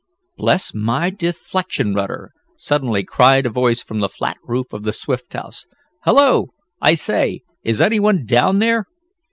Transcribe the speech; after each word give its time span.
"Bless 0.35 0.73
my 0.73 1.11
deflection 1.11 1.93
rudder!" 1.93 2.31
suddenly 2.57 3.03
cried 3.03 3.45
a 3.45 3.51
voice 3.51 3.83
from 3.83 3.99
the 3.99 4.09
flat 4.09 4.37
roof 4.43 4.73
of 4.73 4.81
the 4.81 4.93
Swift 4.93 5.31
house. 5.33 5.67
"Hello! 6.05 6.47
I 6.81 6.95
say, 6.95 7.41
is 7.63 7.79
anyone 7.79 8.25
down 8.25 8.57
there?" 8.57 8.85